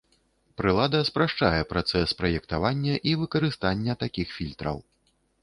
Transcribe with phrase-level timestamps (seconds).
[0.59, 4.77] Прылада спрашчае працэс праектавання і выкарыстання такіх фільтраў.